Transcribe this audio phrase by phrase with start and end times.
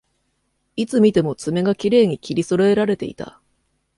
[0.77, 3.39] いつ見ても爪がきれいに切りそろえられていた